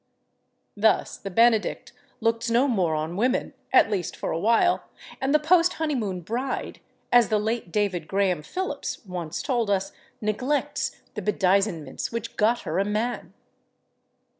[0.75, 4.85] Thus the benedict looks no more on women (at least for a while),
[5.21, 6.79] and the post honeymoon bride,
[7.13, 12.79] as the late David Graham Phillips once told us, neglects the bedizenments which got her
[12.79, 13.35] a man.